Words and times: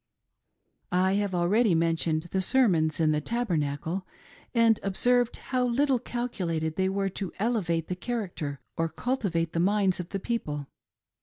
I 0.91 1.13
have 1.21 1.35
already 1.35 1.75
mentioned 1.75 2.23
the 2.31 2.41
sermons 2.41 2.99
in 2.99 3.11
the 3.11 3.21
Tabernacle, 3.21 4.07
and 4.51 4.79
observed 4.81 5.35
how 5.37 5.63
little 5.63 5.99
calculated 5.99 6.75
they 6.75 6.89
were 6.89 7.09
to 7.09 7.31
elevate 7.37 7.85
the 7.87 7.95
character 7.95 8.59
or 8.75 8.89
cultivate 8.89 9.53
the 9.53 9.59
minds 9.59 9.99
of 9.99 10.09
the 10.09 10.19
people. 10.19 10.65